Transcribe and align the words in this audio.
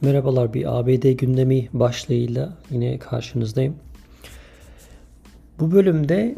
Merhabalar 0.00 0.54
bir 0.54 0.78
ABD 0.78 1.12
gündemi 1.12 1.68
başlığıyla 1.72 2.52
yine 2.70 2.98
karşınızdayım. 2.98 3.76
Bu 5.60 5.72
bölümde 5.72 6.34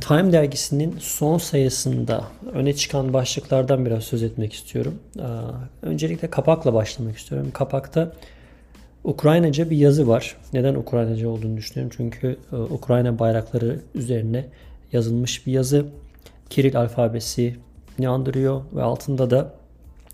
Time 0.00 0.32
dergisinin 0.32 0.96
son 1.00 1.38
sayısında 1.38 2.24
öne 2.52 2.72
çıkan 2.74 3.12
başlıklardan 3.12 3.86
biraz 3.86 4.04
söz 4.04 4.22
etmek 4.22 4.52
istiyorum. 4.52 4.94
Öncelikle 5.82 6.30
kapakla 6.30 6.74
başlamak 6.74 7.18
istiyorum. 7.18 7.50
Kapakta 7.54 8.12
Ukraynaca 9.04 9.70
bir 9.70 9.76
yazı 9.76 10.08
var. 10.08 10.36
Neden 10.52 10.74
Ukraynaca 10.74 11.28
olduğunu 11.28 11.56
düşünüyorum? 11.56 11.94
Çünkü 11.96 12.36
e, 12.52 12.56
Ukrayna 12.56 13.18
bayrakları 13.18 13.80
üzerine 13.94 14.44
yazılmış 14.92 15.46
bir 15.46 15.52
yazı. 15.52 15.86
Kiril 16.50 16.76
alfabesi 16.76 17.56
ne 17.98 18.08
andırıyor 18.08 18.62
ve 18.76 18.82
altında 18.82 19.30
da 19.30 19.54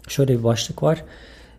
şöyle 0.08 0.38
bir 0.38 0.44
başlık 0.44 0.82
var. 0.82 1.04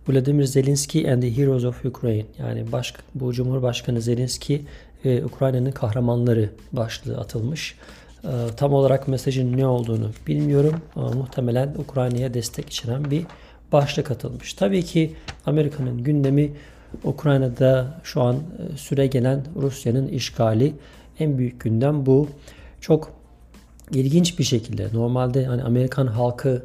Vladimir 0.08 0.46
Zelensky 0.46 1.12
and 1.14 1.22
the 1.22 1.38
Heroes 1.38 1.64
of 1.64 1.86
Ukraine 1.86 2.26
yani 2.40 2.72
baş, 2.72 2.94
bu 3.16 3.34
Cumhurbaşkanı 3.34 4.02
Zelensky 4.02 4.62
ve 5.06 5.26
Ukrayna'nın 5.26 5.72
kahramanları 5.72 6.50
başlığı 6.72 7.18
atılmış. 7.18 7.76
Ee, 8.24 8.28
tam 8.58 8.74
olarak 8.74 9.08
mesajın 9.08 9.58
ne 9.58 9.68
olduğunu 9.68 10.12
bilmiyorum 10.28 10.82
ama 10.96 11.12
muhtemelen 11.12 11.76
Ukrayna'ya 11.78 12.34
destek 12.34 12.70
içeren 12.70 13.12
bir 13.12 13.26
başlık 13.72 14.12
atılmış. 14.12 14.54
Tabii 14.54 14.84
ki 14.84 15.16
Amerika'nın 15.46 16.04
gündemi 16.04 16.52
Ukrayna'da 17.04 18.02
şu 18.04 18.22
an 18.22 18.36
e, 18.36 18.78
süre 18.78 19.08
gelen 19.08 19.46
Rusya'nın 19.56 20.08
işgali 20.08 20.74
en 21.20 21.38
büyük 21.38 21.62
gündem 21.62 22.06
bu. 22.06 22.28
Çok 22.82 23.12
ilginç 23.92 24.40
bir 24.40 24.44
şekilde 24.44 24.88
normalde 24.94 25.46
hani 25.46 25.64
Amerikan 25.64 26.08
halkı 26.08 26.64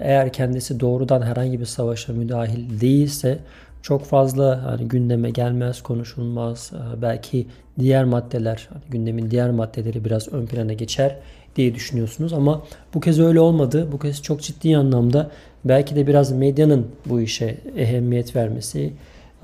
eğer 0.00 0.32
kendisi 0.32 0.80
doğrudan 0.80 1.22
herhangi 1.22 1.60
bir 1.60 1.66
savaşa 1.66 2.12
müdahil 2.12 2.80
değilse 2.80 3.38
çok 3.82 4.04
fazla 4.04 4.64
hani 4.64 4.88
gündeme 4.88 5.30
gelmez, 5.30 5.82
konuşulmaz. 5.82 6.72
Ee, 6.74 7.02
belki 7.02 7.46
diğer 7.78 8.04
maddeler, 8.04 8.68
hani 8.72 8.82
gündemin 8.90 9.30
diğer 9.30 9.50
maddeleri 9.50 10.04
biraz 10.04 10.28
ön 10.32 10.46
plana 10.46 10.72
geçer 10.72 11.16
diye 11.56 11.74
düşünüyorsunuz 11.74 12.32
ama 12.32 12.62
bu 12.94 13.00
kez 13.00 13.20
öyle 13.20 13.40
olmadı. 13.40 13.88
Bu 13.92 13.98
kez 13.98 14.22
çok 14.22 14.42
ciddi 14.42 14.76
anlamda 14.76 15.30
belki 15.64 15.96
de 15.96 16.06
biraz 16.06 16.32
medyanın 16.32 16.86
bu 17.06 17.20
işe 17.20 17.58
ehemmiyet 17.76 18.36
vermesi, 18.36 18.92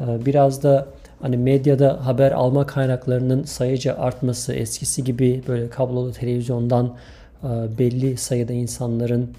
e, 0.00 0.26
biraz 0.26 0.62
da 0.62 0.86
hani 1.22 1.36
medyada 1.36 2.06
haber 2.06 2.32
alma 2.32 2.66
kaynaklarının 2.66 3.42
sayıca 3.42 3.96
artması, 3.96 4.54
eskisi 4.54 5.04
gibi 5.04 5.42
böyle 5.48 5.70
kablolu 5.70 6.12
televizyondan 6.12 6.94
e, 7.42 7.48
belli 7.78 8.16
sayıda 8.16 8.52
insanların 8.52 9.30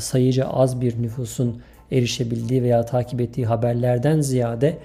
sayıca 0.00 0.44
az 0.44 0.80
bir 0.80 1.02
nüfusun 1.02 1.60
erişebildiği 1.92 2.62
veya 2.62 2.86
takip 2.86 3.20
ettiği 3.20 3.46
haberlerden 3.46 4.20
ziyade 4.20 4.78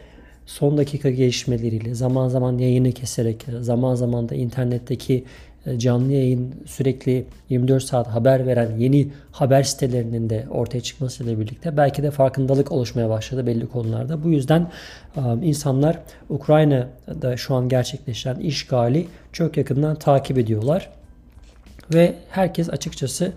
son 0.46 0.78
dakika 0.78 1.10
gelişmeleriyle 1.10 1.96
zaman 1.96 2.28
zaman 2.28 2.58
yayını 2.58 2.92
keserek 2.92 3.46
zaman 3.62 3.96
zaman 3.96 4.30
da 4.30 4.36
internetteki 4.36 5.26
e, 5.66 5.80
canlı 5.80 6.12
yayın 6.12 6.56
sürekli 6.66 7.26
24 7.50 7.84
saat 7.84 8.08
haber 8.08 8.48
veren 8.48 8.78
yeni 8.78 9.08
haber 9.32 9.64
sitelerinin 9.64 10.30
de 10.30 10.46
ortaya 10.50 10.82
çıkmasıyla 10.82 11.40
birlikte 11.40 11.78
belki 11.78 12.04
de 12.04 12.12
farkındalık 12.12 12.72
oluşmaya 12.72 13.10
başladı 13.10 13.48
belli 13.48 13.68
konularda. 13.68 14.24
Bu 14.24 14.30
yüzden 14.30 14.72
e, 15.16 15.22
insanlar 15.44 16.00
Ukrayna'da 16.30 17.38
şu 17.38 17.56
an 17.56 17.70
gerçekleşen 17.70 18.36
işgali 18.36 19.08
çok 19.32 19.58
yakından 19.58 19.96
takip 19.96 20.38
ediyorlar. 20.38 20.90
Ve 21.94 22.16
herkes 22.30 22.70
açıkçası 22.70 23.32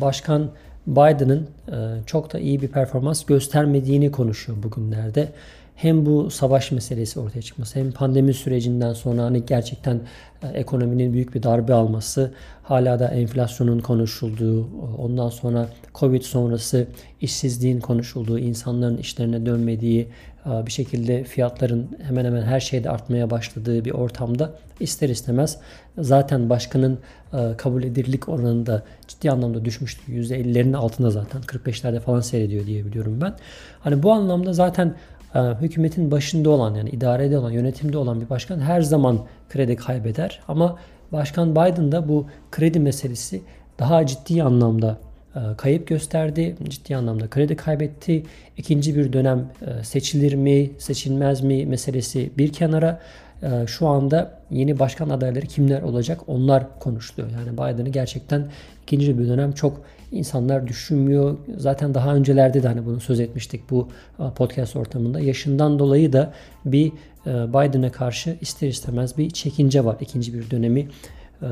Başkan 0.00 0.50
Biden'ın 0.86 1.48
e, 1.68 1.76
çok 2.06 2.32
da 2.32 2.38
iyi 2.38 2.62
bir 2.62 2.68
performans 2.68 3.24
göstermediğini 3.24 4.12
konuşuyor 4.12 4.62
bugünlerde. 4.62 5.28
Hem 5.76 6.06
bu 6.06 6.30
savaş 6.30 6.72
meselesi 6.72 7.20
ortaya 7.20 7.42
çıkması 7.42 7.78
hem 7.78 7.92
pandemi 7.92 8.34
sürecinden 8.34 8.92
sonra 8.92 9.22
hani 9.22 9.46
gerçekten 9.46 10.00
e, 10.42 10.48
ekonominin 10.48 11.12
büyük 11.12 11.34
bir 11.34 11.42
darbe 11.42 11.74
alması, 11.74 12.32
hala 12.62 12.98
da 12.98 13.08
enflasyonun 13.08 13.78
konuşulduğu, 13.78 14.68
ondan 14.98 15.28
sonra 15.28 15.68
Covid 15.94 16.22
sonrası 16.22 16.86
işsizliğin 17.20 17.80
konuşulduğu, 17.80 18.38
insanların 18.38 18.96
işlerine 18.96 19.46
dönmediği, 19.46 20.08
e, 20.46 20.66
bir 20.66 20.72
şekilde 20.72 21.24
fiyatların 21.24 21.88
hemen 22.02 22.24
hemen 22.24 22.42
her 22.42 22.60
şeyde 22.60 22.90
artmaya 22.90 23.30
başladığı 23.30 23.84
bir 23.84 23.90
ortamda 23.90 24.54
ister 24.80 25.08
istemez 25.08 25.58
zaten 25.98 26.50
başkanın 26.50 26.98
e, 27.32 27.56
kabul 27.56 27.82
edilirlik 27.82 28.28
oranında 28.28 28.82
ciddi 29.08 29.30
anlamda 29.30 29.64
düşmüştü. 29.64 30.12
%50'lerin 30.12 30.76
altında 30.76 31.10
zaten 31.10 31.42
45'lerde 31.42 32.00
falan 32.00 32.20
seyrediyor 32.20 32.66
diye 32.66 32.84
biliyorum 32.84 33.18
ben. 33.20 33.34
Hani 33.80 34.02
bu 34.02 34.12
anlamda 34.12 34.52
zaten 34.52 34.94
hükümetin 35.34 36.10
başında 36.10 36.50
olan 36.50 36.74
yani 36.74 36.90
idarede 36.90 37.38
olan, 37.38 37.50
yönetimde 37.50 37.98
olan 37.98 38.20
bir 38.20 38.30
başkan 38.30 38.60
her 38.60 38.80
zaman 38.80 39.18
kredi 39.50 39.76
kaybeder. 39.76 40.40
Ama 40.48 40.78
Başkan 41.12 41.52
Biden 41.52 41.92
da 41.92 42.08
bu 42.08 42.26
kredi 42.50 42.80
meselesi 42.80 43.42
daha 43.78 44.06
ciddi 44.06 44.42
anlamda 44.42 44.98
e, 45.36 45.40
kayıp 45.56 45.86
gösterdi. 45.86 46.56
Ciddi 46.68 46.96
anlamda 46.96 47.30
kredi 47.30 47.56
kaybetti. 47.56 48.22
İkinci 48.56 48.96
bir 48.96 49.12
dönem 49.12 49.48
e, 49.66 49.84
seçilir 49.84 50.34
mi, 50.34 50.70
seçilmez 50.78 51.40
mi 51.40 51.66
meselesi 51.66 52.30
bir 52.38 52.52
kenara. 52.52 53.00
E, 53.42 53.66
şu 53.66 53.88
anda 53.88 54.38
yeni 54.50 54.78
başkan 54.78 55.08
adayları 55.08 55.46
kimler 55.46 55.82
olacak 55.82 56.20
onlar 56.26 56.78
konuşuluyor. 56.78 57.30
Yani 57.30 57.52
Biden'ı 57.52 57.88
gerçekten 57.88 58.46
ikinci 58.82 59.18
bir 59.18 59.28
dönem 59.28 59.52
çok 59.52 59.82
insanlar 60.12 60.66
düşünmüyor. 60.66 61.36
Zaten 61.56 61.94
daha 61.94 62.14
öncelerde 62.14 62.62
de 62.62 62.68
hani 62.68 62.86
bunu 62.86 63.00
söz 63.00 63.20
etmiştik 63.20 63.70
bu 63.70 63.88
podcast 64.36 64.76
ortamında. 64.76 65.20
Yaşından 65.20 65.78
dolayı 65.78 66.12
da 66.12 66.32
bir 66.64 66.92
Biden'a 67.26 67.92
karşı 67.92 68.36
ister 68.40 68.68
istemez 68.68 69.18
bir 69.18 69.30
çekince 69.30 69.84
var. 69.84 69.96
İkinci 70.00 70.34
bir 70.34 70.50
dönemi 70.50 70.88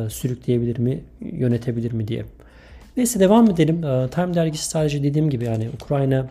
sürükleyebilir 0.09 0.79
mi, 0.79 1.00
yönetebilir 1.21 1.93
mi 1.93 2.09
diye. 2.09 2.25
Neyse 2.97 3.21
devam 3.21 3.50
edelim. 3.50 3.84
Ee, 3.84 4.09
Time 4.11 4.34
dergisi 4.34 4.65
sadece 4.65 5.03
dediğim 5.03 5.31
gibi 5.31 5.45
yani 5.45 5.69
Ukrayna 5.83 6.27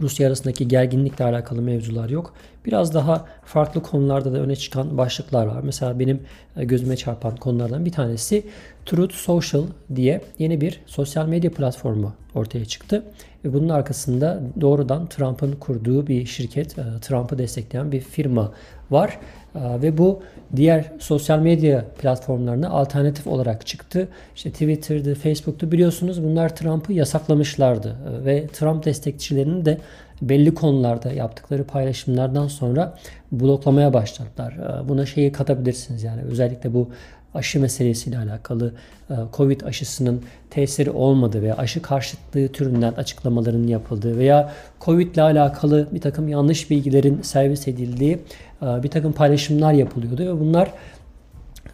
Rusya 0.00 0.28
arasındaki 0.28 0.68
gerginlikle 0.68 1.24
alakalı 1.24 1.62
mevzular 1.62 2.08
yok. 2.08 2.34
Biraz 2.66 2.94
daha 2.94 3.26
farklı 3.44 3.82
konularda 3.82 4.32
da 4.32 4.38
öne 4.38 4.56
çıkan 4.56 4.98
başlıklar 4.98 5.46
var. 5.46 5.60
Mesela 5.62 5.98
benim 5.98 6.20
e, 6.56 6.64
gözüme 6.64 6.96
çarpan 6.96 7.36
konulardan 7.36 7.84
bir 7.84 7.92
tanesi 7.92 8.46
Truth 8.86 9.14
Social 9.14 9.62
diye 9.96 10.20
yeni 10.38 10.60
bir 10.60 10.80
sosyal 10.86 11.28
medya 11.28 11.50
platformu 11.50 12.12
ortaya 12.34 12.64
çıktı. 12.64 13.04
Ve 13.44 13.52
bunun 13.52 13.68
arkasında 13.68 14.42
doğrudan 14.60 15.08
Trump'ın 15.08 15.52
kurduğu 15.52 16.06
bir 16.06 16.26
şirket, 16.26 16.78
e, 16.78 16.82
Trump'ı 17.00 17.38
destekleyen 17.38 17.92
bir 17.92 18.00
firma 18.00 18.52
var. 18.90 19.18
E, 19.56 19.82
ve 19.82 19.98
bu 19.98 20.22
diğer 20.56 20.84
sosyal 20.98 21.38
medya 21.38 21.84
platformlarına 21.84 22.68
alternatif 22.68 23.26
olarak 23.26 23.66
çıktı. 23.66 24.08
İşte 24.36 24.50
Twitter'dı, 24.50 25.14
Facebook'tu 25.14 25.72
biliyorsunuz 25.72 26.24
bunlar 26.24 26.56
Trump'ı 26.56 26.92
yasaklamışlardı. 26.92 27.96
Ve 28.24 28.46
Trump 28.46 28.84
destekçilerinin 28.84 29.64
de 29.64 29.78
belli 30.22 30.54
konularda 30.54 31.12
yaptıkları 31.12 31.64
paylaşımlardan 31.64 32.48
sonra 32.48 32.98
bloklamaya 33.32 33.92
başladılar. 33.92 34.54
Buna 34.88 35.06
şeyi 35.06 35.32
katabilirsiniz 35.32 36.02
yani 36.02 36.22
özellikle 36.22 36.74
bu 36.74 36.88
aşı 37.36 37.60
meselesiyle 37.60 38.18
alakalı 38.18 38.72
e, 39.10 39.14
Covid 39.32 39.60
aşısının 39.60 40.22
tesiri 40.50 40.90
olmadığı 40.90 41.42
veya 41.42 41.56
aşı 41.56 41.82
karşıtlığı 41.82 42.48
türünden 42.48 42.92
açıklamaların 42.92 43.66
yapıldığı 43.66 44.18
veya 44.18 44.52
Covid 44.80 45.14
ile 45.14 45.22
alakalı 45.22 45.88
bir 45.92 46.00
takım 46.00 46.28
yanlış 46.28 46.70
bilgilerin 46.70 47.22
servis 47.22 47.68
edildiği 47.68 48.18
e, 48.62 48.82
bir 48.82 48.90
takım 48.90 49.12
paylaşımlar 49.12 49.72
yapılıyordu 49.72 50.26
ve 50.26 50.40
bunlar 50.40 50.72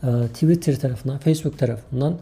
e, 0.02 0.08
Twitter 0.34 0.76
tarafından, 0.76 1.19
Facebook 1.19 1.58
tarafından 1.58 2.14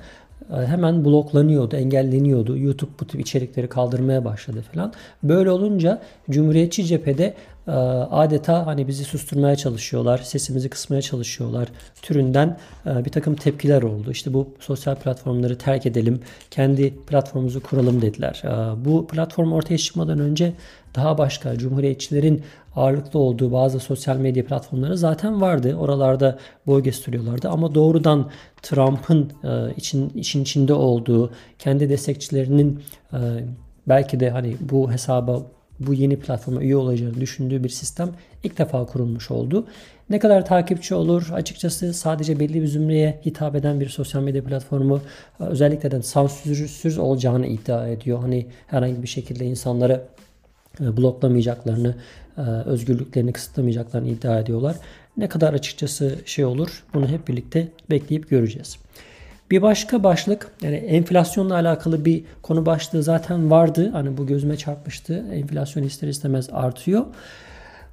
hemen 0.49 1.05
bloklanıyordu, 1.05 1.77
engelleniyordu. 1.77 2.59
YouTube 2.59 2.91
bu 3.01 3.07
tip 3.07 3.21
içerikleri 3.21 3.69
kaldırmaya 3.69 4.25
başladı 4.25 4.65
falan. 4.72 4.92
Böyle 5.22 5.51
olunca 5.51 6.01
Cumhuriyetçi 6.31 6.87
cephede 6.87 7.34
ee, 7.69 7.72
adeta 8.10 8.66
hani 8.66 8.89
bizi 8.89 9.04
susturmaya 9.04 9.57
çalışıyorlar, 9.57 10.19
sesimizi 10.19 10.69
kısmaya 10.69 11.03
çalışıyorlar 11.03 11.69
türünden 12.03 12.59
e, 12.87 13.04
bir 13.04 13.10
takım 13.10 13.34
tepkiler 13.34 13.83
oldu. 13.83 14.10
İşte 14.10 14.34
bu 14.34 14.48
sosyal 14.60 14.97
platformları 14.97 15.59
terk 15.59 15.87
edelim, 15.87 16.21
kendi 16.51 16.95
platformumuzu 16.95 17.63
kuralım 17.63 18.03
dediler. 18.03 18.43
Bu 18.77 19.07
platform 19.07 19.53
ortaya 19.53 19.78
çıkmadan 19.78 20.19
önce 20.19 20.53
daha 20.95 21.19
başka 21.19 21.59
cumhuriyetçilerin 21.59 22.42
ağırlıklı 22.77 23.19
olduğu 23.19 23.53
bazı 23.53 23.81
sosyal 23.81 24.16
medya 24.16 24.47
platformları 24.47 24.98
zaten 24.98 25.41
vardı. 25.41 25.75
Oralarda 25.75 26.39
boy 26.66 26.83
gösteriyorlardı 26.83 27.48
ama 27.48 27.75
doğrudan 27.75 28.31
Trump'ın 28.63 29.33
e, 29.45 29.75
için 29.77 30.09
için 30.09 30.42
içinde 30.42 30.75
olduğu, 30.75 31.31
kendi 31.59 31.89
destekçilerinin 31.89 32.81
e, 33.13 33.19
belki 33.87 34.21
de 34.21 34.31
hani 34.31 34.57
bu 34.60 34.92
hesaba 34.92 35.42
bu 35.81 35.95
yeni 35.95 36.19
platforma 36.19 36.63
üye 36.63 36.77
olacağını 36.77 37.21
düşündüğü 37.21 37.65
bir 37.65 37.69
sistem 37.69 38.10
ilk 38.45 38.59
defa 38.59 38.86
kurulmuş 38.86 39.31
oldu. 39.31 39.66
Ne 40.10 40.19
kadar 40.19 40.47
takipçi 40.47 40.95
olur 40.95 41.31
açıkçası 41.33 41.95
sadece 41.95 42.41
belli 42.41 42.63
bir 42.63 42.66
zümreye 42.66 43.21
hitap 43.27 43.54
eden 43.54 43.81
bir 43.81 43.89
sosyal 43.89 44.22
medya 44.22 44.45
platformu 44.45 45.01
özellikle 45.39 45.91
de 45.91 46.03
sansürsüz 46.03 46.98
olacağını 46.98 47.47
iddia 47.47 47.89
ediyor. 47.89 48.19
Hani 48.19 48.47
herhangi 48.66 49.03
bir 49.03 49.09
şekilde 49.09 49.45
insanları 49.45 49.93
e, 49.93 50.29
bloklamayacaklarını, 50.80 51.94
e, 52.38 52.41
özgürlüklerini 52.41 53.32
kısıtlamayacaklarını 53.32 54.09
iddia 54.09 54.38
ediyorlar. 54.38 54.77
Ne 55.16 55.28
kadar 55.28 55.54
açıkçası 55.54 56.18
şey 56.24 56.44
olur 56.44 56.84
bunu 56.94 57.09
hep 57.09 57.28
birlikte 57.28 57.68
bekleyip 57.91 58.30
göreceğiz. 58.30 58.77
Bir 59.50 59.62
başka 59.62 60.04
başlık 60.04 60.50
yani 60.62 60.77
enflasyonla 60.77 61.54
alakalı 61.54 62.04
bir 62.04 62.24
konu 62.42 62.66
başlığı 62.66 63.03
zaten 63.03 63.50
vardı. 63.50 63.91
Hani 63.92 64.16
bu 64.16 64.27
gözüme 64.27 64.56
çarpmıştı. 64.56 65.24
Enflasyon 65.32 65.82
ister 65.82 66.09
istemez 66.09 66.48
artıyor. 66.53 67.04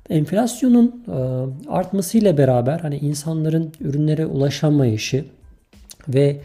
Enflasyonun 0.10 1.04
e, 1.08 1.70
artmasıyla 1.70 2.38
beraber 2.38 2.80
hani 2.80 2.98
insanların 2.98 3.72
ürünlere 3.82 4.26
ulaşamayışı 4.26 5.26
ve 6.08 6.22
e, 6.22 6.42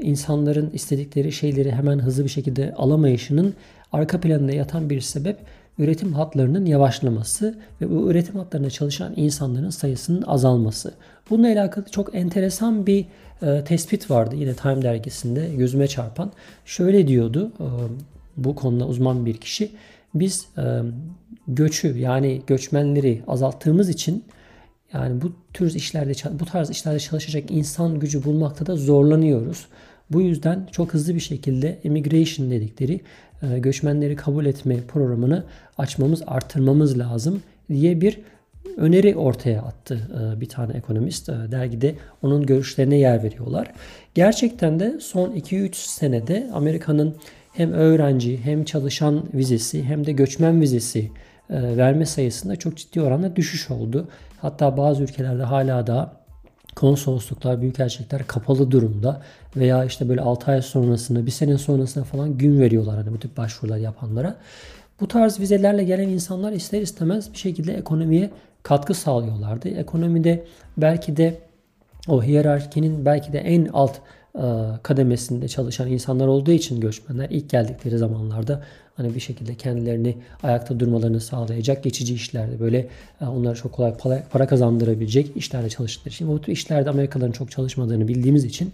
insanların 0.00 0.70
istedikleri 0.72 1.32
şeyleri 1.32 1.72
hemen 1.72 1.98
hızlı 1.98 2.24
bir 2.24 2.28
şekilde 2.28 2.74
alamayışının 2.74 3.54
arka 3.92 4.20
planında 4.20 4.52
yatan 4.52 4.90
bir 4.90 5.00
sebep 5.00 5.38
üretim 5.78 6.12
hatlarının 6.12 6.66
yavaşlaması 6.66 7.58
ve 7.80 7.90
bu 7.90 8.10
üretim 8.10 8.36
hatlarında 8.36 8.70
çalışan 8.70 9.12
insanların 9.16 9.70
sayısının 9.70 10.22
azalması. 10.22 10.94
Bununla 11.30 11.46
alakalı 11.46 11.84
çok 11.90 12.14
enteresan 12.14 12.86
bir 12.86 13.06
e, 13.42 13.64
tespit 13.64 14.10
vardı 14.10 14.34
yine 14.38 14.54
Time 14.54 14.82
dergisinde 14.82 15.48
gözüme 15.56 15.88
çarpan. 15.88 16.32
Şöyle 16.64 17.08
diyordu 17.08 17.52
e, 17.60 17.66
bu 18.36 18.54
konuda 18.54 18.86
uzman 18.86 19.26
bir 19.26 19.36
kişi. 19.36 19.70
Biz 20.14 20.46
e, 20.58 20.62
göçü 21.48 21.98
yani 21.98 22.42
göçmenleri 22.46 23.22
azalttığımız 23.28 23.88
için 23.88 24.24
yani 24.96 25.22
bu 25.22 25.32
tür 25.52 25.74
işlerde 25.74 26.12
bu 26.40 26.44
tarz 26.44 26.70
işlerde 26.70 26.98
çalışacak 26.98 27.50
insan 27.50 28.00
gücü 28.00 28.24
bulmakta 28.24 28.66
da 28.66 28.76
zorlanıyoruz. 28.76 29.66
Bu 30.10 30.20
yüzden 30.20 30.68
çok 30.72 30.94
hızlı 30.94 31.14
bir 31.14 31.20
şekilde 31.20 31.78
immigration 31.84 32.50
dedikleri 32.50 33.00
e, 33.42 33.58
göçmenleri 33.58 34.16
kabul 34.16 34.46
etme 34.46 34.76
programını 34.88 35.44
açmamız, 35.78 36.22
artırmamız 36.26 36.98
lazım 36.98 37.42
diye 37.68 38.00
bir 38.00 38.20
öneri 38.76 39.16
ortaya 39.16 39.62
attı 39.62 40.00
e, 40.20 40.40
bir 40.40 40.48
tane 40.48 40.72
ekonomist. 40.72 41.28
E, 41.28 41.32
dergide 41.32 41.94
onun 42.22 42.46
görüşlerine 42.46 42.96
yer 42.96 43.22
veriyorlar. 43.22 43.72
Gerçekten 44.14 44.80
de 44.80 44.98
son 45.00 45.30
2-3 45.30 45.74
senede 45.74 46.50
Amerika'nın 46.52 47.16
hem 47.52 47.72
öğrenci 47.72 48.38
hem 48.44 48.64
çalışan 48.64 49.24
vizesi 49.34 49.82
hem 49.82 50.06
de 50.06 50.12
göçmen 50.12 50.60
vizesi 50.60 51.10
verme 51.50 52.06
sayısında 52.06 52.56
çok 52.56 52.76
ciddi 52.76 53.00
oranda 53.00 53.36
düşüş 53.36 53.70
oldu. 53.70 54.08
Hatta 54.42 54.76
bazı 54.76 55.02
ülkelerde 55.02 55.42
hala 55.42 55.86
da 55.86 56.12
konsolosluklar, 56.76 57.60
büyükelçilikler 57.60 58.26
kapalı 58.26 58.70
durumda 58.70 59.22
veya 59.56 59.84
işte 59.84 60.08
böyle 60.08 60.20
6 60.20 60.50
ay 60.50 60.62
sonrasında, 60.62 61.26
bir 61.26 61.30
sene 61.30 61.58
sonrasında 61.58 62.04
falan 62.04 62.38
gün 62.38 62.60
veriyorlar 62.60 62.96
hani 62.96 63.12
bu 63.12 63.18
tip 63.18 63.36
başvurular 63.36 63.76
yapanlara. 63.76 64.36
Bu 65.00 65.08
tarz 65.08 65.40
vizelerle 65.40 65.84
gelen 65.84 66.08
insanlar 66.08 66.52
ister 66.52 66.80
istemez 66.80 67.32
bir 67.32 67.38
şekilde 67.38 67.74
ekonomiye 67.74 68.30
katkı 68.62 68.94
sağlıyorlardı. 68.94 69.68
Ekonomide 69.68 70.44
belki 70.76 71.16
de 71.16 71.38
o 72.08 72.22
hiyerarkinin 72.22 73.04
belki 73.04 73.32
de 73.32 73.38
en 73.38 73.68
alt 73.72 74.00
e, 74.34 74.42
kademesinde 74.82 75.48
çalışan 75.48 75.88
insanlar 75.88 76.26
olduğu 76.26 76.50
için 76.50 76.80
göçmenler 76.80 77.30
ilk 77.30 77.50
geldikleri 77.50 77.98
zamanlarda 77.98 78.62
hani 78.96 79.14
bir 79.14 79.20
şekilde 79.20 79.54
kendilerini 79.54 80.16
ayakta 80.42 80.80
durmalarını 80.80 81.20
sağlayacak 81.20 81.84
geçici 81.84 82.14
işlerde 82.14 82.60
böyle 82.60 82.88
e, 83.20 83.26
onlara 83.26 83.54
çok 83.54 83.72
kolay 83.72 84.22
para 84.32 84.46
kazandırabilecek 84.46 85.36
işlerde 85.36 85.68
çalıştıkları 85.68 86.14
için 86.14 86.28
bu 86.28 86.40
tür 86.40 86.52
işlerde 86.52 86.90
Amerikalıların 86.90 87.32
çok 87.32 87.50
çalışmadığını 87.50 88.08
bildiğimiz 88.08 88.44
için 88.44 88.72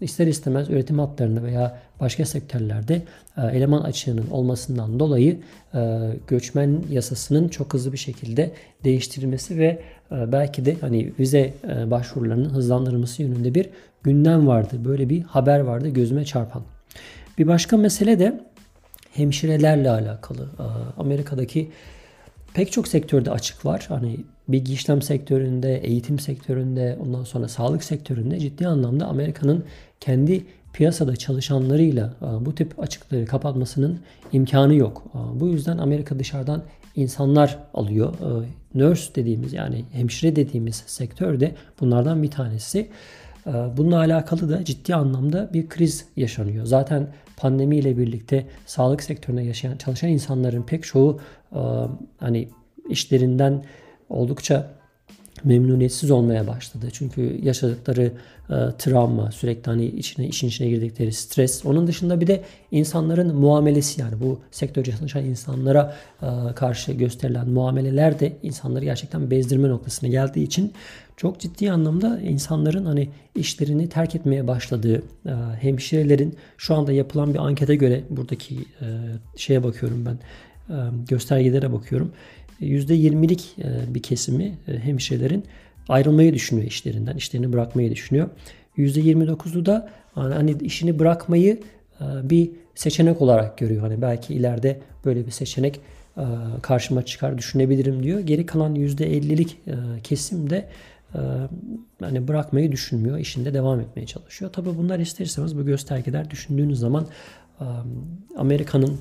ister 0.00 0.26
istemez 0.26 0.70
üretim 0.70 0.98
hatlarını 0.98 1.44
veya 1.44 1.78
başka 2.00 2.24
sektörlerde 2.24 3.02
e, 3.36 3.46
eleman 3.46 3.80
açığının 3.80 4.30
olmasından 4.30 5.00
dolayı 5.00 5.38
göçmen 6.28 6.82
yasasının 6.90 7.48
çok 7.48 7.74
hızlı 7.74 7.92
bir 7.92 7.98
şekilde 7.98 8.50
değiştirilmesi 8.84 9.58
ve 9.58 9.82
belki 10.10 10.64
de 10.64 10.76
hani 10.80 11.12
vize 11.18 11.54
başvurularının 11.86 12.50
hızlandırılması 12.50 13.22
yönünde 13.22 13.54
bir 13.54 13.68
gündem 14.02 14.46
vardı. 14.46 14.84
Böyle 14.84 15.08
bir 15.08 15.22
haber 15.22 15.60
vardı 15.60 15.88
gözüme 15.88 16.24
çarpan. 16.24 16.62
Bir 17.38 17.46
başka 17.46 17.76
mesele 17.76 18.18
de 18.18 18.40
hemşirelerle 19.12 19.90
alakalı. 19.90 20.48
Amerika'daki 20.98 21.70
pek 22.54 22.72
çok 22.72 22.88
sektörde 22.88 23.30
açık 23.30 23.64
var. 23.64 23.86
Hani 23.88 24.16
bilgi 24.48 24.72
işlem 24.72 25.02
sektöründe, 25.02 25.76
eğitim 25.76 26.18
sektöründe, 26.18 26.98
ondan 27.00 27.24
sonra 27.24 27.48
sağlık 27.48 27.84
sektöründe 27.84 28.40
ciddi 28.40 28.66
anlamda 28.66 29.06
Amerika'nın 29.06 29.64
kendi 30.00 30.44
piyasada 30.72 31.16
çalışanlarıyla 31.16 32.14
bu 32.40 32.54
tip 32.54 32.82
açıkları 32.82 33.26
kapatmasının 33.26 33.98
imkanı 34.32 34.74
yok. 34.74 35.04
Bu 35.34 35.48
yüzden 35.48 35.78
Amerika 35.78 36.18
dışarıdan 36.18 36.62
insanlar 36.96 37.58
alıyor. 37.74 38.14
Nurse 38.74 39.14
dediğimiz 39.14 39.52
yani 39.52 39.84
hemşire 39.92 40.36
dediğimiz 40.36 40.82
sektör 40.86 41.40
de 41.40 41.54
bunlardan 41.80 42.22
bir 42.22 42.30
tanesi. 42.30 42.88
Bununla 43.76 43.98
alakalı 43.98 44.48
da 44.48 44.64
ciddi 44.64 44.94
anlamda 44.94 45.50
bir 45.52 45.68
kriz 45.68 46.04
yaşanıyor. 46.16 46.66
Zaten 46.66 47.08
pandemiyle 47.36 47.98
birlikte 47.98 48.46
sağlık 48.66 49.02
sektöründe 49.02 49.42
yaşayan 49.42 49.76
çalışan 49.76 50.10
insanların 50.10 50.62
pek 50.62 50.84
çoğu 50.84 51.20
hani 52.18 52.48
işlerinden 52.88 53.64
oldukça 54.08 54.74
memnuniyetsiz 55.44 56.10
olmaya 56.10 56.46
başladı. 56.46 56.86
Çünkü 56.92 57.38
yaşadıkları 57.42 58.12
e, 58.50 58.56
travma, 58.78 59.30
sürekli 59.30 59.70
hani 59.70 59.86
içine 59.86 60.28
işin 60.28 60.48
içine 60.48 60.68
girdikleri 60.68 61.12
stres. 61.12 61.66
Onun 61.66 61.86
dışında 61.86 62.20
bir 62.20 62.26
de 62.26 62.42
insanların 62.70 63.36
muamelesi 63.36 64.00
yani 64.00 64.14
bu 64.20 64.40
sektörde 64.50 64.90
çalışan 64.90 65.24
insanlara 65.24 65.96
e, 66.22 66.26
karşı 66.54 66.92
gösterilen 66.92 67.48
muameleler 67.48 68.20
de 68.20 68.32
insanları 68.42 68.84
gerçekten 68.84 69.30
bezdirme 69.30 69.68
noktasına 69.68 70.10
geldiği 70.10 70.42
için 70.42 70.72
çok 71.16 71.40
ciddi 71.40 71.72
anlamda 71.72 72.20
insanların 72.20 72.84
hani 72.84 73.08
işlerini 73.34 73.88
terk 73.88 74.14
etmeye 74.14 74.48
başladığı 74.48 75.02
e, 75.26 75.32
hemşirelerin 75.60 76.36
şu 76.58 76.74
anda 76.74 76.92
yapılan 76.92 77.34
bir 77.34 77.38
ankete 77.38 77.76
göre 77.76 78.02
buradaki 78.10 78.54
e, 78.54 78.86
şeye 79.36 79.64
bakıyorum 79.64 80.06
ben 80.06 80.18
e, 80.74 80.76
göstergelere 81.08 81.72
bakıyorum. 81.72 82.12
%20'lik 82.60 83.54
e, 83.58 83.94
bir 83.94 84.02
kesimi 84.02 84.58
e, 84.68 84.78
hemşirelerin 84.78 85.44
ayrılmayı 85.88 86.34
düşünüyor 86.34 86.66
işlerinden, 86.66 87.16
işlerini 87.16 87.52
bırakmayı 87.52 87.90
düşünüyor. 87.90 88.28
%29'u 88.78 89.66
da 89.66 89.88
hani 90.14 90.56
işini 90.60 90.98
bırakmayı 90.98 91.60
e, 92.00 92.30
bir 92.30 92.50
seçenek 92.74 93.22
olarak 93.22 93.58
görüyor. 93.58 93.80
Hani 93.80 94.02
belki 94.02 94.34
ileride 94.34 94.80
böyle 95.04 95.26
bir 95.26 95.30
seçenek 95.30 95.80
karşıma 96.62 97.04
çıkar 97.04 97.38
düşünebilirim 97.38 98.02
diyor. 98.02 98.20
Geri 98.20 98.46
kalan 98.46 98.76
%50'lik 98.76 99.58
kesim 100.04 100.50
de 100.50 100.68
hani 102.00 102.28
bırakmayı 102.28 102.72
düşünmüyor. 102.72 103.18
işinde 103.18 103.54
devam 103.54 103.80
etmeye 103.80 104.06
çalışıyor. 104.06 104.52
Tabi 104.52 104.68
bunlar 104.78 104.98
ister 104.98 105.24
istemez 105.24 105.58
bu 105.58 105.64
göstergeler 105.64 106.30
düşündüğünüz 106.30 106.78
zaman 106.78 107.06
Amerika'nın 108.36 108.98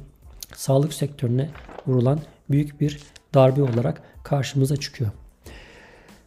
sağlık 0.56 0.94
sektörüne 0.94 1.50
vurulan 1.88 2.20
büyük 2.50 2.82
bir 2.82 3.00
darbe 3.34 3.62
olarak 3.62 4.02
karşımıza 4.24 4.78
çıkıyor. 4.78 5.12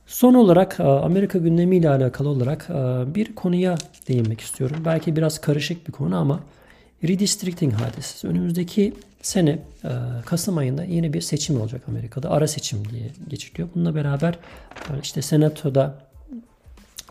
Son 0.07 0.35
olarak 0.35 0.81
Amerika 0.81 1.39
gündemiyle 1.39 1.91
alakalı 1.91 2.29
olarak 2.29 2.69
bir 3.15 3.35
konuya 3.35 3.75
değinmek 4.09 4.41
istiyorum. 4.41 4.77
Belki 4.85 5.17
biraz 5.17 5.41
karışık 5.41 5.89
bir 5.89 5.93
konu 5.93 6.17
ama 6.17 6.41
redistricting 7.05 7.75
hadisesi. 7.75 8.29
Önümüzdeki 8.29 8.95
sene 9.23 9.59
Kasım 10.27 10.59
ayında 10.59 10.85
yeni 10.85 11.13
bir 11.13 11.21
seçim 11.21 11.61
olacak 11.61 11.83
Amerika'da. 11.89 12.31
Ara 12.31 12.49
seçim 12.49 12.91
diye 12.91 13.11
geçiliyor. 13.29 13.69
Bununla 13.75 13.95
beraber 13.95 14.39
işte 15.03 15.23
senatoda 15.23 16.06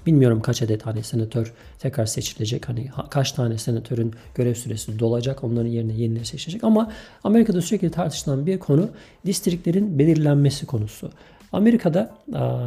Bilmiyorum 0.05 0.41
kaç 0.41 0.61
adet 0.61 0.85
hani 0.85 1.03
senatör 1.03 1.53
tekrar 1.79 2.05
seçilecek. 2.05 2.69
Hani 2.69 2.89
kaç 3.09 3.31
tane 3.31 3.57
senatörün 3.57 4.13
görev 4.35 4.53
süresi 4.53 4.99
dolacak. 4.99 5.43
Onların 5.43 5.69
yerine 5.69 5.93
yenileri 5.93 6.25
seçilecek. 6.25 6.63
Ama 6.63 6.91
Amerika'da 7.23 7.61
sürekli 7.61 7.91
tartışılan 7.91 8.45
bir 8.45 8.59
konu 8.59 8.89
distriklerin 9.25 9.99
belirlenmesi 9.99 10.65
konusu. 10.65 11.11
Amerika'da 11.51 12.15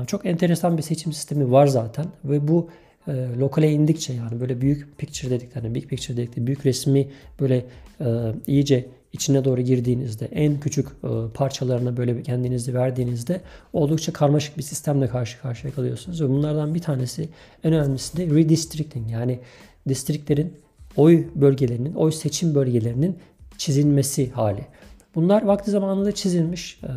çok 0.06 0.26
enteresan 0.26 0.76
bir 0.76 0.82
seçim 0.82 1.12
sistemi 1.12 1.52
var 1.52 1.66
zaten 1.66 2.06
ve 2.24 2.48
bu 2.48 2.68
e, 3.08 3.12
lokale 3.38 3.72
indikçe 3.72 4.12
yani 4.12 4.40
böyle 4.40 4.60
büyük 4.60 4.98
picture 4.98 5.30
dediklerine, 5.30 5.74
big 5.74 5.88
picture 5.88 6.16
dedikleri 6.16 6.46
büyük 6.46 6.66
resmi 6.66 7.08
böyle 7.40 7.64
e, 8.00 8.06
iyice 8.46 8.86
içine 9.12 9.44
doğru 9.44 9.60
girdiğinizde 9.60 10.26
en 10.26 10.60
küçük 10.60 10.88
e, 10.88 11.08
parçalarına 11.34 11.96
böyle 11.96 12.22
kendinizi 12.22 12.74
verdiğinizde 12.74 13.40
oldukça 13.72 14.12
karmaşık 14.12 14.58
bir 14.58 14.62
sistemle 14.62 15.08
karşı 15.08 15.40
karşıya 15.40 15.74
kalıyorsunuz. 15.74 16.22
Ve 16.22 16.28
bunlardan 16.28 16.74
bir 16.74 16.80
tanesi 16.80 17.28
en 17.64 17.72
önemlisi 17.72 18.16
de 18.16 18.26
redistricting 18.26 19.10
yani 19.10 19.40
distriklerin 19.88 20.52
oy 20.96 21.24
bölgelerinin, 21.34 21.94
oy 21.94 22.12
seçim 22.12 22.54
bölgelerinin 22.54 23.18
çizilmesi 23.58 24.30
hali. 24.30 24.66
Bunlar 25.14 25.42
vakti 25.42 25.70
zamanında 25.70 26.12
çizilmiş. 26.12 26.80
E, 26.82 26.90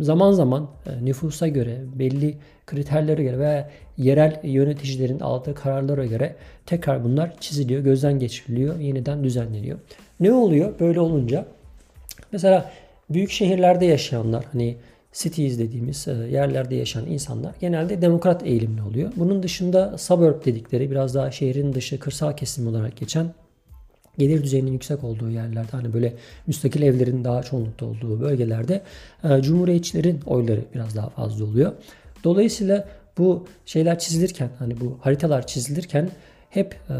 zaman 0.00 0.32
zaman 0.32 0.70
e, 0.86 1.04
nüfusa 1.04 1.48
göre, 1.48 1.80
belli 1.94 2.36
kriterlere 2.66 3.22
göre 3.22 3.38
veya 3.38 3.70
yerel 3.96 4.40
yöneticilerin 4.44 5.20
aldığı 5.20 5.54
kararlara 5.54 6.06
göre 6.06 6.36
tekrar 6.66 7.04
bunlar 7.04 7.40
çiziliyor, 7.40 7.82
gözden 7.82 8.18
geçiriliyor, 8.18 8.78
yeniden 8.78 9.24
düzenleniyor. 9.24 9.78
Ne 10.20 10.32
oluyor 10.32 10.80
böyle 10.80 11.00
olunca? 11.00 11.46
Mesela 12.32 12.70
büyük 13.10 13.30
şehirlerde 13.30 13.84
yaşayanlar 13.84 14.44
hani 14.52 14.76
cities 15.12 15.58
dediğimiz 15.58 16.08
e, 16.08 16.12
yerlerde 16.12 16.74
yaşayan 16.74 17.06
insanlar 17.06 17.54
genelde 17.60 18.02
demokrat 18.02 18.46
eğilimli 18.46 18.82
oluyor. 18.82 19.12
Bunun 19.16 19.42
dışında 19.42 19.98
suburb 19.98 20.44
dedikleri 20.44 20.90
biraz 20.90 21.14
daha 21.14 21.30
şehrin 21.30 21.72
dışı 21.72 21.98
kırsal 21.98 22.36
kesim 22.36 22.66
olarak 22.66 22.96
geçen 22.96 23.34
gelir 24.18 24.42
düzeyinin 24.42 24.72
yüksek 24.72 25.04
olduğu 25.04 25.30
yerlerde 25.30 25.70
hani 25.70 25.92
böyle 25.92 26.14
müstakil 26.46 26.82
evlerin 26.82 27.24
daha 27.24 27.42
çoğunlukta 27.42 27.86
olduğu 27.86 28.20
bölgelerde 28.20 28.82
e, 29.24 29.42
cumhuriyetçilerin 29.42 30.20
oyları 30.26 30.60
biraz 30.74 30.96
daha 30.96 31.08
fazla 31.08 31.44
oluyor. 31.44 31.72
Dolayısıyla 32.24 32.88
bu 33.18 33.46
şeyler 33.66 33.98
çizilirken 33.98 34.48
hani 34.58 34.80
bu 34.80 34.98
haritalar 35.00 35.46
çizilirken 35.46 36.10
hep 36.50 36.74
e, 36.74 36.94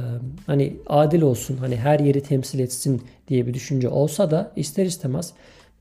hani 0.47 0.77
adil 0.87 1.23
olsun 1.23 1.57
hani 1.57 1.77
her 1.77 2.01
yeri 2.01 2.23
temsil 2.23 2.59
etsin 2.59 3.03
diye 3.29 3.47
bir 3.47 3.55
düşünce 3.55 3.89
olsa 3.89 4.31
da 4.31 4.53
ister 4.57 4.87
istemez 4.87 5.33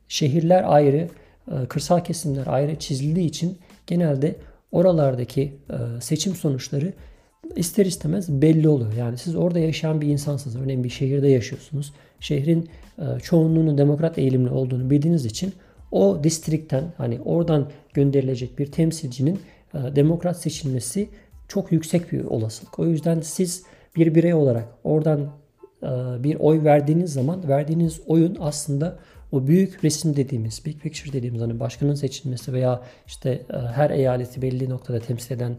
şehirler 0.08 0.74
ayrı, 0.74 1.08
e, 1.52 1.66
kırsal 1.70 2.04
kesimler 2.04 2.48
ayrı 2.48 2.76
çizildiği 2.76 3.28
için 3.28 3.58
genelde 3.88 4.36
oralardaki 4.72 5.54
e, 5.70 6.02
seçim 6.02 6.36
sonuçları 6.36 6.94
ister 7.56 7.86
istemez 7.86 8.30
belli 8.42 8.68
oluyor. 8.70 8.94
Yani 8.94 9.18
siz 9.18 9.36
orada 9.36 9.60
yaşayan 9.60 10.02
bir 10.02 10.08
insansınız. 10.08 10.56
Örneğin 10.56 10.84
bir 10.84 10.90
şehirde 10.90 11.28
yaşıyorsunuz. 11.28 11.94
Şehrin 12.20 12.70
e, 12.98 13.20
çoğunluğunun 13.20 13.78
demokrat 13.78 14.18
eğilimli 14.18 14.50
olduğunu 14.50 14.90
bildiğiniz 14.90 15.26
için 15.26 15.54
o 15.92 16.24
distrikten 16.24 16.84
hani 16.98 17.22
oradan 17.22 17.70
gönderilecek 17.94 18.60
bir 18.60 18.72
temsilcinin 18.72 19.40
e, 19.74 19.96
demokrat 19.96 20.38
seçilmesi 20.38 21.10
çok 21.50 21.72
yüksek 21.72 22.12
bir 22.12 22.24
olasılık. 22.24 22.80
O 22.80 22.86
yüzden 22.86 23.22
siz 23.22 23.64
bir 23.96 24.16
birey 24.16 24.34
olarak 24.34 24.68
oradan 24.84 25.20
e, 25.84 25.88
bir 26.24 26.36
oy 26.36 26.64
verdiğiniz 26.64 27.14
zaman 27.14 27.48
verdiğiniz 27.48 28.02
oyun 28.08 28.38
aslında 28.40 29.00
o 29.32 29.48
büyük 29.48 29.84
resim 29.84 30.16
dediğimiz, 30.16 30.66
big 30.66 30.80
picture 30.82 31.14
dediğimiz 31.14 31.42
hani 31.42 31.60
başkanın 31.60 31.96
seçilmesi 31.96 32.54
veya 32.54 32.82
işte 33.08 33.30
e, 33.30 33.58
her 33.58 33.90
eyaleti 33.90 34.42
belli 34.42 34.70
noktada 34.70 35.00
temsil 35.00 35.36
eden 35.36 35.56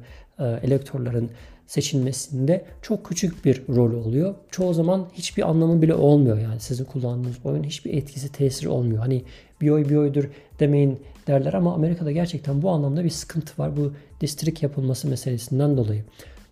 elektörlerin 0.62 1.30
seçilmesinde 1.66 2.64
çok 2.82 3.06
küçük 3.06 3.44
bir 3.44 3.62
rol 3.68 3.92
oluyor. 3.92 4.34
Çoğu 4.50 4.74
zaman 4.74 5.08
hiçbir 5.12 5.50
anlamı 5.50 5.82
bile 5.82 5.94
olmuyor 5.94 6.38
yani 6.38 6.60
sizin 6.60 6.84
kullandığınız 6.84 7.36
oyun 7.44 7.64
hiçbir 7.64 7.94
etkisi 7.94 8.32
tesiri 8.32 8.68
olmuyor. 8.68 8.98
Hani 8.98 9.24
bir 9.60 9.70
oy 9.70 9.88
bir 9.88 9.96
oydur 9.96 10.24
demeyin 10.60 11.00
derler 11.30 11.52
ama 11.52 11.74
Amerika'da 11.74 12.12
gerçekten 12.12 12.62
bu 12.62 12.70
anlamda 12.70 13.04
bir 13.04 13.10
sıkıntı 13.10 13.62
var. 13.62 13.76
Bu 13.76 13.92
distrik 14.20 14.62
yapılması 14.62 15.08
meselesinden 15.08 15.76
dolayı. 15.76 16.04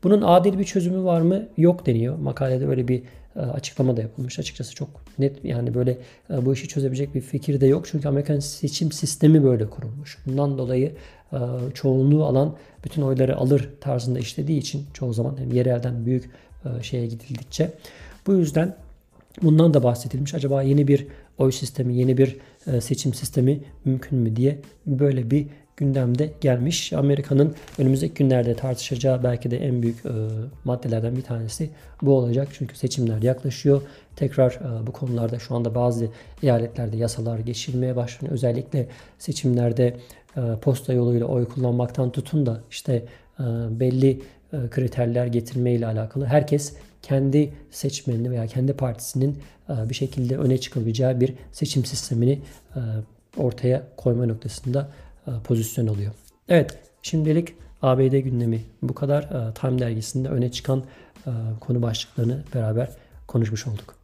Bunun 0.03 0.23
adil 0.23 0.59
bir 0.59 0.65
çözümü 0.65 1.05
var 1.05 1.21
mı? 1.21 1.49
Yok 1.57 1.87
deniyor. 1.87 2.19
Makalede 2.19 2.67
öyle 2.67 2.89
bir 2.89 3.03
e, 3.37 3.41
açıklama 3.41 3.97
da 3.97 4.01
yapılmış. 4.01 4.39
Açıkçası 4.39 4.75
çok 4.75 4.89
net 5.19 5.45
yani 5.45 5.75
böyle 5.75 5.99
e, 6.31 6.47
bu 6.47 6.53
işi 6.53 6.69
çözebilecek 6.69 7.15
bir 7.15 7.21
fikir 7.21 7.61
de 7.61 7.67
yok. 7.67 7.87
Çünkü 7.91 8.09
Amerikan 8.09 8.39
seçim 8.39 8.93
sistemi 8.93 9.45
böyle 9.45 9.71
kurulmuş. 9.71 10.19
Bundan 10.27 10.59
dolayı 10.59 10.93
e, 11.33 11.39
çoğunluğu 11.75 12.25
alan 12.25 12.55
bütün 12.85 13.03
oyları 13.03 13.37
alır 13.37 13.69
tarzında 13.81 14.19
işlediği 14.19 14.59
için 14.59 14.87
çoğu 14.95 15.13
zaman 15.13 15.37
hem 15.39 15.53
yerelden 15.53 16.07
büyük 16.07 16.31
şeye 16.83 17.07
gidildikçe. 17.07 17.71
Bu 18.27 18.35
yüzden 18.35 18.77
bundan 19.43 19.75
da 19.75 19.83
bahsedilmiş. 19.83 20.35
Acaba 20.35 20.63
yeni 20.63 20.89
bir 20.89 21.07
oy 21.39 21.53
sistemi, 21.53 21.97
yeni 21.97 22.19
bir 22.19 22.37
seçim 22.81 23.15
sistemi 23.15 23.61
mümkün 23.85 24.19
mü 24.19 24.37
diye 24.37 24.59
böyle 24.87 25.31
bir 25.31 25.47
gündemde 25.79 26.33
gelmiş. 26.41 26.93
Amerika'nın 26.93 27.55
önümüzdeki 27.79 28.15
günlerde 28.15 28.55
tartışacağı 28.55 29.23
belki 29.23 29.51
de 29.51 29.59
en 29.59 29.83
büyük 29.83 30.07
e, 30.07 30.11
maddelerden 30.65 31.17
bir 31.17 31.23
tanesi 31.23 31.71
bu 32.03 32.13
olacak. 32.17 32.49
Çünkü 32.53 32.77
seçimler 32.77 33.23
yaklaşıyor. 33.23 33.83
Tekrar 34.17 34.51
e, 34.51 34.87
bu 34.87 34.93
konularda 34.93 35.39
şu 35.39 35.55
anda 35.55 35.75
bazı 35.75 36.09
eyaletlerde 36.43 36.97
yasalar 36.97 37.39
geçirilmeye 37.39 37.97
başlanıyor. 37.97 38.35
Özellikle 38.35 38.89
seçimlerde 39.19 39.97
e, 40.37 40.41
posta 40.63 40.93
yoluyla 40.93 41.27
oy 41.27 41.49
kullanmaktan 41.49 42.13
tutun 42.13 42.47
da 42.47 42.61
işte 42.71 43.05
e, 43.41 43.45
belli 43.81 44.11
e, 44.11 44.21
kriterler 44.71 45.27
getirme 45.27 45.73
ile 45.73 45.87
alakalı 45.87 46.25
herkes 46.25 46.75
kendi 47.03 47.53
seçmenini 47.71 48.31
veya 48.31 48.47
kendi 48.47 48.73
partisinin 48.73 49.39
e, 49.69 49.89
bir 49.91 49.95
şekilde 49.95 50.39
öne 50.39 50.59
çıkabileceği 50.59 51.21
bir 51.21 51.35
seçim 51.53 51.85
sistemini 51.85 52.41
e, 52.77 52.81
ortaya 53.37 53.83
koyma 53.97 54.27
noktasında 54.27 54.89
e, 55.27 55.31
pozisyon 55.45 55.87
alıyor. 55.87 56.13
Evet 56.49 56.79
şimdilik 57.03 57.55
ABD 57.83 58.19
gündemi 58.19 58.63
bu 58.83 58.95
kadar. 58.95 59.23
E, 59.23 59.55
Time 59.55 59.79
dergisinde 59.79 60.29
öne 60.29 60.51
çıkan 60.51 60.85
e, 61.27 61.31
konu 61.61 61.83
başlıklarını 61.83 62.43
beraber 62.55 62.89
konuşmuş 63.27 63.67
olduk. 63.67 63.98